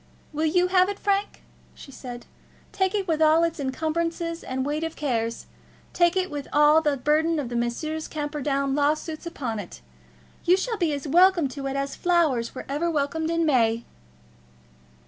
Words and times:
"Will 0.33 0.47
you 0.47 0.69
have 0.69 0.89
it, 0.89 0.97
Frank?" 0.97 1.43
she 1.75 1.91
said. 1.91 2.25
"Take 2.71 2.95
it 2.95 3.07
with 3.07 3.21
all 3.21 3.43
its 3.43 3.59
encumbrances 3.59 4.43
and 4.43 4.65
weight 4.65 4.83
of 4.83 4.95
cares. 4.95 5.45
Take 5.93 6.17
it 6.17 6.31
with 6.31 6.47
all 6.51 6.81
the 6.81 6.97
burthen 6.97 7.37
of 7.37 7.51
Messrs. 7.51 8.07
Camperdown's 8.07 8.75
lawsuits 8.75 9.27
upon 9.27 9.59
it. 9.59 9.81
You 10.43 10.57
shall 10.57 10.77
be 10.77 10.91
as 10.91 11.07
welcome 11.07 11.47
to 11.49 11.67
it 11.67 11.75
as 11.75 11.95
flowers 11.95 12.55
were 12.55 12.65
ever 12.67 12.89
welcomed 12.89 13.29
in 13.29 13.45
May." 13.45 13.85